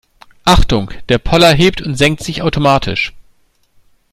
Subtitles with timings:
[0.47, 3.13] Achtung, der Poller hebt und senkt sich automatisch.